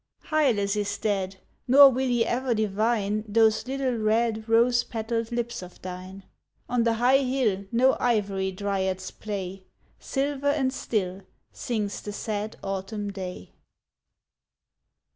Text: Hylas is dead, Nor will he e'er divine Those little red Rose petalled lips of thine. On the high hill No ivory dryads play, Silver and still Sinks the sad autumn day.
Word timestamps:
Hylas 0.31 0.75
is 0.75 0.97
dead, 0.97 1.35
Nor 1.67 1.89
will 1.91 2.07
he 2.07 2.23
e'er 2.23 2.55
divine 2.55 3.23
Those 3.27 3.67
little 3.67 3.95
red 3.95 4.49
Rose 4.49 4.83
petalled 4.83 5.31
lips 5.31 5.61
of 5.61 5.79
thine. 5.83 6.23
On 6.67 6.81
the 6.81 6.93
high 6.93 7.19
hill 7.19 7.65
No 7.71 7.95
ivory 7.99 8.51
dryads 8.51 9.11
play, 9.11 9.63
Silver 9.99 10.49
and 10.49 10.73
still 10.73 11.21
Sinks 11.51 11.99
the 12.01 12.13
sad 12.13 12.57
autumn 12.63 13.11
day. 13.11 13.51